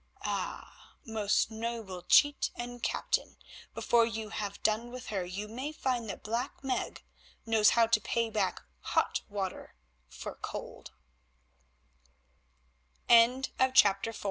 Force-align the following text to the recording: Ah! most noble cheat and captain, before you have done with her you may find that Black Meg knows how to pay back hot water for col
Ah! 0.25 0.95
most 1.05 1.51
noble 1.51 2.01
cheat 2.01 2.49
and 2.55 2.81
captain, 2.81 3.37
before 3.75 4.03
you 4.03 4.29
have 4.29 4.63
done 4.63 4.89
with 4.89 5.05
her 5.09 5.23
you 5.23 5.47
may 5.47 5.71
find 5.71 6.09
that 6.09 6.23
Black 6.23 6.63
Meg 6.63 7.03
knows 7.45 7.69
how 7.77 7.85
to 7.85 8.01
pay 8.01 8.27
back 8.27 8.63
hot 8.95 9.21
water 9.29 9.75
for 10.09 10.33
col 10.33 10.87